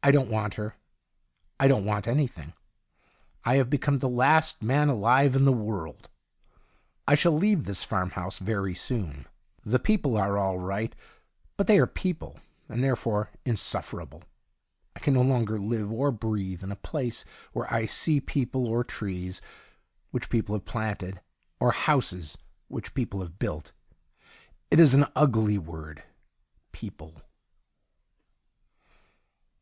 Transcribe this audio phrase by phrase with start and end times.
[0.00, 0.76] I don't want her.
[1.58, 2.52] I don't want anything.
[3.44, 6.08] I have become the last man alive in the world.
[7.08, 9.26] I shall leave this farmhouse very soon.
[9.64, 10.94] The people ai'e all right,
[11.56, 12.38] but they are people,
[12.68, 14.22] and therefore insuffer able.
[14.94, 18.84] I can no longer live or breathe in a place where I see people, or
[18.84, 19.42] trees
[20.12, 21.20] which people have planted,
[21.58, 22.38] or houses
[22.68, 23.72] which people have built.
[24.70, 26.04] It is an ugly word—
[26.72, 27.20] people.